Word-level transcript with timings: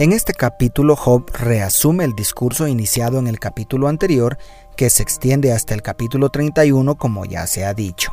en 0.00 0.14
este 0.14 0.32
capítulo 0.32 0.96
Job 0.96 1.30
reasume 1.34 2.04
el 2.04 2.14
discurso 2.14 2.66
iniciado 2.66 3.18
en 3.18 3.26
el 3.26 3.38
capítulo 3.38 3.86
anterior 3.86 4.38
que 4.74 4.88
se 4.88 5.02
extiende 5.02 5.52
hasta 5.52 5.74
el 5.74 5.82
capítulo 5.82 6.30
31 6.30 6.96
como 6.96 7.26
ya 7.26 7.46
se 7.46 7.66
ha 7.66 7.74
dicho. 7.74 8.10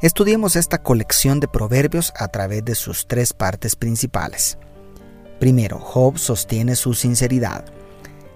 Estudiemos 0.00 0.54
esta 0.54 0.84
colección 0.84 1.40
de 1.40 1.48
proverbios 1.48 2.12
a 2.16 2.28
través 2.28 2.64
de 2.64 2.76
sus 2.76 3.08
tres 3.08 3.32
partes 3.32 3.74
principales. 3.74 4.56
Primero, 5.40 5.80
Job 5.80 6.16
sostiene 6.16 6.76
su 6.76 6.94
sinceridad. 6.94 7.64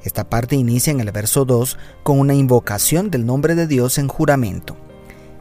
Esta 0.02 0.28
parte 0.28 0.56
inicia 0.56 0.90
en 0.90 0.98
el 0.98 1.12
verso 1.12 1.44
2 1.44 1.78
con 2.02 2.18
una 2.18 2.34
invocación 2.34 3.08
del 3.08 3.24
nombre 3.24 3.54
de 3.54 3.68
Dios 3.68 3.98
en 3.98 4.08
juramento. 4.08 4.76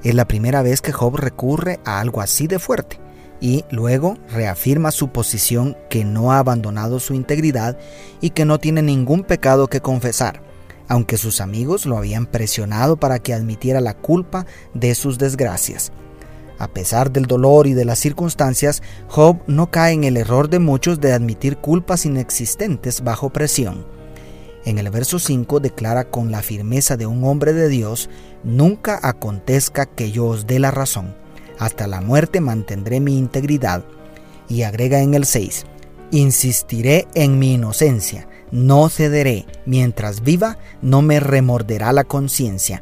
Es 0.03 0.13
la 0.13 0.27
primera 0.27 0.61
vez 0.61 0.81
que 0.81 0.91
Job 0.91 1.15
recurre 1.15 1.79
a 1.83 1.99
algo 1.99 2.21
así 2.21 2.45
de 2.45 2.59
fuerte 2.59 3.08
y 3.41 3.63
luego 3.71 4.17
reafirma 4.31 4.91
su 4.91 5.09
posición 5.09 5.77
que 5.89 6.03
no 6.03 6.31
ha 6.31 6.39
abandonado 6.39 6.99
su 6.99 7.13
integridad 7.13 7.77
y 8.21 8.31
que 8.31 8.45
no 8.45 8.59
tiene 8.59 8.81
ningún 8.81 9.23
pecado 9.23 9.67
que 9.67 9.81
confesar, 9.81 10.41
aunque 10.87 11.17
sus 11.17 11.39
amigos 11.41 11.85
lo 11.85 11.97
habían 11.97 12.25
presionado 12.25 12.97
para 12.97 13.19
que 13.19 13.33
admitiera 13.33 13.81
la 13.81 13.95
culpa 13.95 14.45
de 14.73 14.95
sus 14.95 15.17
desgracias. 15.17 15.91
A 16.57 16.67
pesar 16.67 17.11
del 17.11 17.25
dolor 17.25 17.67
y 17.67 17.73
de 17.73 17.85
las 17.85 17.99
circunstancias, 17.99 18.83
Job 19.07 19.37
no 19.47 19.71
cae 19.71 19.93
en 19.93 20.03
el 20.03 20.17
error 20.17 20.49
de 20.49 20.59
muchos 20.59 20.99
de 20.99 21.13
admitir 21.13 21.55
culpas 21.57 22.05
inexistentes 22.05 23.01
bajo 23.01 23.29
presión. 23.29 23.85
En 24.65 24.77
el 24.77 24.89
verso 24.89 25.19
5 25.19 25.61
declara 25.61 26.09
con 26.09 26.31
la 26.31 26.41
firmeza 26.41 26.97
de 26.97 27.05
un 27.05 27.23
hombre 27.23 27.53
de 27.53 27.69
Dios, 27.69 28.09
nunca 28.43 28.99
acontezca 29.01 29.85
que 29.85 30.11
yo 30.11 30.25
os 30.25 30.47
dé 30.47 30.59
la 30.59 30.69
razón 30.69 31.15
hasta 31.59 31.87
la 31.87 32.01
muerte 32.01 32.41
mantendré 32.41 32.99
mi 32.99 33.17
integridad. 33.17 33.83
Y 34.47 34.63
agrega 34.63 35.01
en 35.01 35.13
el 35.13 35.25
6, 35.25 35.65
insistiré 36.09 37.07
en 37.13 37.37
mi 37.37 37.53
inocencia, 37.53 38.27
no 38.51 38.89
cederé, 38.89 39.45
mientras 39.67 40.21
viva 40.23 40.57
no 40.81 41.03
me 41.03 41.19
remorderá 41.19 41.93
la 41.93 42.05
conciencia, 42.05 42.81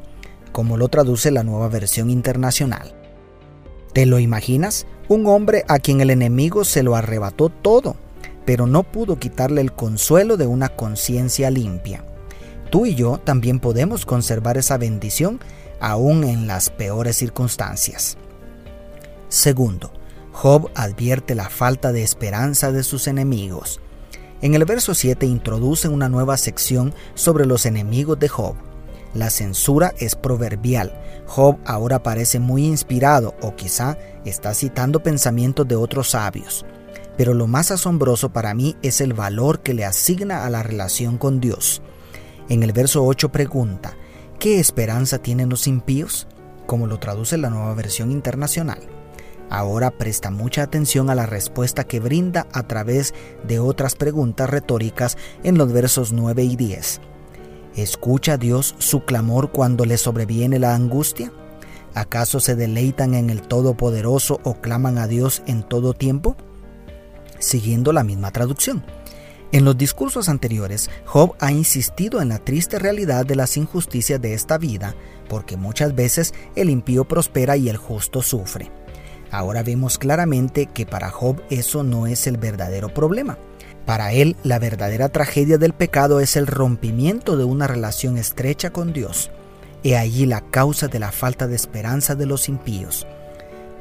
como 0.53 0.77
lo 0.77 0.87
traduce 0.87 1.31
la 1.31 1.43
nueva 1.43 1.67
versión 1.67 2.09
internacional. 2.09 2.95
¿Te 3.91 4.05
lo 4.05 4.19
imaginas? 4.19 4.85
Un 5.09 5.25
hombre 5.27 5.65
a 5.67 5.79
quien 5.79 5.99
el 5.99 6.09
enemigo 6.09 6.63
se 6.63 6.83
lo 6.83 6.95
arrebató 6.95 7.49
todo, 7.49 7.97
pero 8.45 8.67
no 8.67 8.83
pudo 8.83 9.19
quitarle 9.19 9.59
el 9.59 9.73
consuelo 9.73 10.37
de 10.37 10.47
una 10.47 10.69
conciencia 10.69 11.49
limpia. 11.49 12.05
Tú 12.69 12.85
y 12.85 12.95
yo 12.95 13.17
también 13.17 13.59
podemos 13.59 14.05
conservar 14.05 14.57
esa 14.57 14.77
bendición 14.77 15.39
aún 15.79 16.23
en 16.23 16.47
las 16.47 16.69
peores 16.69 17.17
circunstancias. 17.17 18.17
Segundo, 19.29 19.91
Job 20.31 20.69
advierte 20.75 21.35
la 21.35 21.49
falta 21.49 21.91
de 21.91 22.03
esperanza 22.03 22.71
de 22.71 22.83
sus 22.83 23.07
enemigos. 23.07 23.81
En 24.41 24.53
el 24.53 24.65
verso 24.65 24.93
7 24.93 25.25
introduce 25.25 25.89
una 25.89 26.09
nueva 26.09 26.37
sección 26.37 26.93
sobre 27.15 27.45
los 27.45 27.65
enemigos 27.65 28.19
de 28.19 28.29
Job. 28.29 28.55
La 29.13 29.31
censura 29.31 29.93
es 29.97 30.15
proverbial. 30.15 30.93
Job 31.25 31.57
ahora 31.65 32.03
parece 32.03 32.39
muy 32.39 32.65
inspirado 32.65 33.33
o 33.41 33.55
quizá 33.55 33.97
está 34.25 34.53
citando 34.53 35.01
pensamientos 35.01 35.67
de 35.67 35.75
otros 35.75 36.11
sabios. 36.11 36.65
Pero 37.17 37.33
lo 37.33 37.47
más 37.47 37.71
asombroso 37.71 38.31
para 38.31 38.53
mí 38.53 38.75
es 38.83 39.01
el 39.01 39.13
valor 39.13 39.61
que 39.61 39.73
le 39.73 39.85
asigna 39.85 40.45
a 40.45 40.49
la 40.51 40.61
relación 40.61 41.17
con 41.17 41.39
Dios. 41.39 41.81
En 42.47 42.61
el 42.61 42.73
verso 42.73 43.03
8 43.03 43.31
pregunta, 43.31 43.97
¿qué 44.39 44.59
esperanza 44.59 45.17
tienen 45.17 45.49
los 45.49 45.65
impíos? 45.65 46.27
Como 46.67 46.85
lo 46.85 46.99
traduce 46.99 47.37
la 47.37 47.49
nueva 47.49 47.73
versión 47.73 48.11
internacional. 48.11 48.96
Ahora 49.49 49.91
presta 49.91 50.29
mucha 50.29 50.63
atención 50.63 51.09
a 51.09 51.15
la 51.15 51.25
respuesta 51.25 51.85
que 51.85 51.99
brinda 51.99 52.47
a 52.51 52.63
través 52.63 53.13
de 53.47 53.59
otras 53.59 53.95
preguntas 53.95 54.49
retóricas 54.49 55.17
en 55.43 55.57
los 55.57 55.71
versos 55.71 56.11
9 56.11 56.43
y 56.43 56.55
10. 56.55 57.01
¿Escucha 57.75 58.37
Dios 58.37 58.75
su 58.79 59.05
clamor 59.05 59.51
cuando 59.51 59.85
le 59.85 59.97
sobreviene 59.97 60.59
la 60.59 60.75
angustia? 60.75 61.31
¿Acaso 61.93 62.39
se 62.39 62.55
deleitan 62.55 63.13
en 63.13 63.29
el 63.29 63.41
Todopoderoso 63.41 64.39
o 64.43 64.55
claman 64.55 64.97
a 64.97 65.07
Dios 65.07 65.43
en 65.47 65.63
todo 65.63 65.93
tiempo? 65.93 66.35
Siguiendo 67.39 67.93
la 67.93 68.03
misma 68.03 68.31
traducción. 68.31 68.83
En 69.53 69.63
los 69.63 69.77
discursos 69.77 70.27
anteriores, 70.27 70.89
Job 71.05 71.35
ha 71.39 71.51
insistido 71.53 72.21
en 72.21 72.29
la 72.29 72.39
triste 72.39 72.79
realidad 72.79 73.25
de 73.25 73.35
las 73.35 73.55
injusticias 73.55 74.21
de 74.21 74.33
esta 74.33 74.57
vida, 74.57 74.93
porque 75.29 75.55
muchas 75.55 75.95
veces 75.95 76.33
el 76.55 76.69
impío 76.69 77.05
prospera 77.05 77.55
y 77.55 77.69
el 77.69 77.77
justo 77.77 78.21
sufre. 78.21 78.69
Ahora 79.31 79.63
vemos 79.63 79.97
claramente 79.97 80.67
que 80.67 80.85
para 80.85 81.09
Job 81.09 81.41
eso 81.49 81.83
no 81.83 82.07
es 82.07 82.27
el 82.27 82.37
verdadero 82.37 82.93
problema. 82.93 83.37
Para 83.85 84.11
él, 84.11 84.35
la 84.43 84.59
verdadera 84.59 85.09
tragedia 85.09 85.57
del 85.57 85.73
pecado 85.73 86.19
es 86.19 86.35
el 86.35 86.47
rompimiento 86.47 87.37
de 87.37 87.45
una 87.45 87.67
relación 87.67 88.17
estrecha 88.17 88.71
con 88.71 88.93
Dios. 88.93 89.31
He 89.83 89.95
allí 89.95 90.25
la 90.25 90.41
causa 90.41 90.87
de 90.87 90.99
la 90.99 91.11
falta 91.11 91.47
de 91.47 91.55
esperanza 91.55 92.15
de 92.15 92.25
los 92.25 92.49
impíos. 92.49 93.07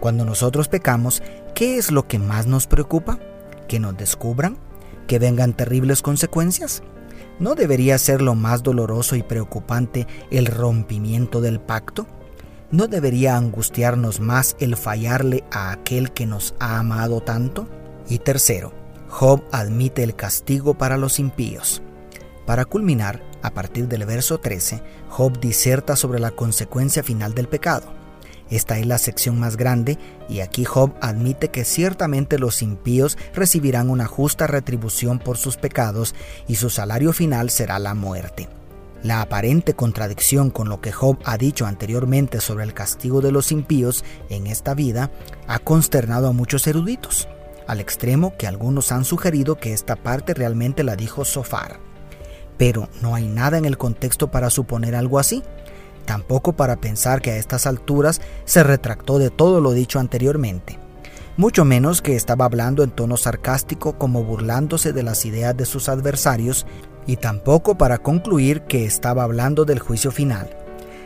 Cuando 0.01 0.25
nosotros 0.25 0.69
pecamos, 0.69 1.23
¿qué 1.55 1.79
es 1.79 1.91
lo 1.91 2.07
que 2.07 2.19
más 2.19 2.47
nos 2.47 2.67
preocupa? 2.67 3.19
¿Que 3.67 3.81
nos 3.81 3.97
descubran? 3.97 4.59
¿Que 5.09 5.19
vengan 5.19 5.55
terribles 5.55 6.03
consecuencias? 6.03 6.83
¿No 7.39 7.55
debería 7.55 7.99
ser 7.99 8.23
lo 8.23 8.35
más 8.35 8.63
doloroso 8.63 9.17
y 9.17 9.23
preocupante 9.23 10.07
el 10.31 10.47
rompimiento 10.47 11.41
del 11.41 11.61
pacto? 11.61 12.07
¿No 12.71 12.87
debería 12.89 13.37
angustiarnos 13.37 14.21
más 14.21 14.57
el 14.61 14.77
fallarle 14.77 15.45
a 15.51 15.71
aquel 15.73 16.13
que 16.13 16.27
nos 16.27 16.55
ha 16.59 16.79
amado 16.79 17.21
tanto? 17.21 17.69
Y 18.09 18.19
tercero, 18.19 18.73
Job 19.09 19.43
admite 19.53 20.03
el 20.03 20.15
castigo 20.15 20.75
para 20.75 20.97
los 20.97 21.19
impíos. 21.19 21.83
Para 22.45 22.65
culminar, 22.65 23.23
a 23.43 23.51
partir 23.51 23.89
del 23.89 24.05
verso 24.05 24.39
13, 24.39 24.83
Job 25.09 25.41
diserta 25.41 25.97
sobre 25.97 26.19
la 26.19 26.31
consecuencia 26.31 27.03
final 27.03 27.35
del 27.35 27.49
pecado. 27.49 27.93
Esta 28.51 28.79
es 28.79 28.87
la 28.87 28.99
sección 28.99 29.41
más 29.41 29.57
grande 29.57 29.99
y 30.29 30.41
aquí 30.41 30.65
Job 30.65 30.95
admite 31.01 31.49
que 31.49 31.65
ciertamente 31.65 32.39
los 32.39 32.63
impíos 32.63 33.19
recibirán 33.35 33.91
una 33.91 34.07
justa 34.07 34.47
retribución 34.47 35.19
por 35.19 35.37
sus 35.37 35.57
pecados 35.57 36.15
y 36.47 36.57
su 36.57 36.71
salario 36.71 37.13
final 37.13 37.51
será 37.51 37.79
la 37.81 37.95
muerte. 37.95 38.49
La 39.03 39.21
aparente 39.21 39.75
contradicción 39.75 40.51
con 40.51 40.69
lo 40.69 40.81
que 40.81 40.93
Job 40.93 41.19
ha 41.25 41.37
dicho 41.37 41.67
anteriormente 41.67 42.41
sobre 42.41 42.65
el 42.65 42.75
castigo 42.75 43.21
de 43.21 43.31
los 43.31 43.53
impíos 43.53 44.05
en 44.31 44.47
esta 44.47 44.75
vida 44.75 45.11
ha 45.47 45.59
consternado 45.59 46.29
a 46.29 46.33
muchos 46.33 46.67
eruditos, 46.67 47.29
al 47.67 47.81
extremo 47.81 48.37
que 48.37 48.47
algunos 48.47 48.93
han 48.93 49.05
sugerido 49.05 49.57
que 49.57 49.73
esta 49.73 49.97
parte 49.97 50.35
realmente 50.35 50.83
la 50.83 50.97
dijo 50.97 51.25
Sofar. 51.25 51.79
Pero 52.57 52.89
no 53.03 53.15
hay 53.15 53.29
nada 53.29 53.59
en 53.59 53.67
el 53.67 53.77
contexto 53.77 54.31
para 54.31 54.51
suponer 54.51 54.95
algo 54.95 55.19
así, 55.19 55.43
tampoco 56.07 56.55
para 56.55 56.77
pensar 56.77 57.21
que 57.21 57.33
a 57.33 57.37
estas 57.37 57.67
alturas 57.67 58.21
se 58.45 58.63
retractó 58.63 59.19
de 59.19 59.31
todo 59.31 59.61
lo 59.61 59.73
dicho 59.73 60.01
anteriormente 60.01 60.79
mucho 61.37 61.67
menos 61.67 62.01
que 62.01 62.17
estaba 62.17 62.47
hablando 62.47 62.83
en 62.83 62.91
tono 62.91 63.19
sarcástico 63.19 63.99
como 63.99 64.25
burlándose 64.25 64.93
de 64.93 65.03
las 65.03 65.27
ideas 65.27 65.55
de 65.55 65.67
sus 65.67 65.89
adversarios 65.91 66.67
y 67.07 67.17
tampoco 67.17 67.77
para 67.77 67.99
concluir 67.99 68.63
que 68.63 68.85
estaba 68.85 69.23
hablando 69.23 69.65
del 69.65 69.79
juicio 69.79 70.11
final. 70.11 70.51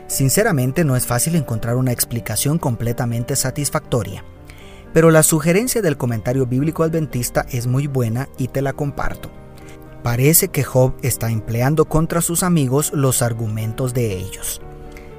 Sinceramente 0.07 0.85
no 0.85 0.97
es 0.97 1.07
fácil 1.07 1.37
encontrar 1.37 1.77
una 1.77 1.93
explicación 1.93 2.59
completamente 2.59 3.37
satisfactoria, 3.37 4.25
pero 4.93 5.11
la 5.11 5.23
sugerencia 5.23 5.83
del 5.83 5.97
comentario 5.97 6.47
bíblico 6.47 6.83
adventista 6.83 7.47
es 7.51 7.67
muy 7.67 7.87
buena 7.87 8.29
y 8.37 8.49
te 8.49 8.63
la 8.63 8.73
comparto. 8.73 9.31
Parece 10.03 10.49
que 10.49 10.65
Job 10.65 10.95
está 11.03 11.31
empleando 11.31 11.85
contra 11.85 12.23
sus 12.23 12.43
amigos 12.43 12.91
los 12.95 13.23
argumentos 13.23 13.95
de 13.95 14.17
ellos. 14.17 14.61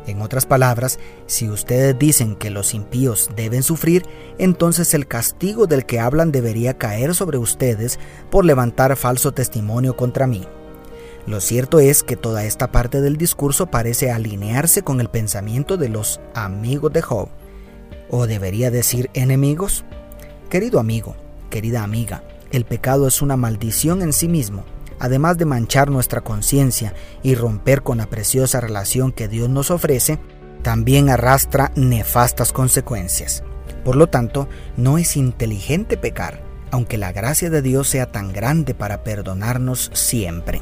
En 0.07 0.21
otras 0.21 0.47
palabras, 0.47 0.99
si 1.27 1.47
ustedes 1.47 1.97
dicen 1.97 2.35
que 2.35 2.49
los 2.49 2.73
impíos 2.73 3.29
deben 3.35 3.61
sufrir, 3.61 4.03
entonces 4.39 4.93
el 4.95 5.07
castigo 5.07 5.67
del 5.67 5.85
que 5.85 5.99
hablan 5.99 6.31
debería 6.31 6.77
caer 6.77 7.13
sobre 7.13 7.37
ustedes 7.37 7.99
por 8.31 8.43
levantar 8.43 8.95
falso 8.95 9.31
testimonio 9.31 9.95
contra 9.95 10.25
mí. 10.25 10.45
Lo 11.27 11.39
cierto 11.39 11.79
es 11.79 12.03
que 12.03 12.15
toda 12.15 12.45
esta 12.45 12.71
parte 12.71 13.01
del 13.01 13.17
discurso 13.17 13.67
parece 13.67 14.11
alinearse 14.11 14.81
con 14.81 14.99
el 15.01 15.09
pensamiento 15.09 15.77
de 15.77 15.89
los 15.89 16.19
amigos 16.33 16.91
de 16.91 17.01
Job, 17.01 17.29
o 18.09 18.27
debería 18.27 18.71
decir 18.71 19.09
enemigos. 19.13 19.85
Querido 20.49 20.79
amigo, 20.79 21.15
querida 21.49 21.83
amiga, 21.83 22.23
el 22.51 22.65
pecado 22.65 23.07
es 23.07 23.21
una 23.21 23.37
maldición 23.37 24.01
en 24.01 24.13
sí 24.13 24.27
mismo, 24.27 24.65
además 24.99 25.37
de 25.37 25.45
manchar 25.45 25.89
nuestra 25.89 26.21
conciencia 26.21 26.93
y 27.23 27.35
romper 27.35 27.83
con 27.83 27.99
la 27.99 28.07
preciosa 28.07 28.59
relación 28.59 29.11
que 29.11 29.27
Dios 29.27 29.49
nos 29.49 29.71
ofrece, 29.71 30.19
también 30.63 31.09
arrastra 31.09 31.71
nefastas 31.75 32.51
consecuencias. 32.51 33.43
Por 33.85 33.95
lo 33.95 34.07
tanto, 34.07 34.47
no 34.77 34.97
es 34.97 35.17
inteligente 35.17 35.97
pecar, 35.97 36.43
aunque 36.71 36.97
la 36.97 37.11
gracia 37.11 37.49
de 37.49 37.61
Dios 37.61 37.87
sea 37.87 38.11
tan 38.11 38.33
grande 38.33 38.73
para 38.73 39.03
perdonarnos 39.03 39.91
siempre. 39.93 40.61